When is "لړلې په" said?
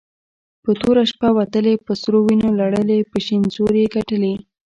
2.59-3.17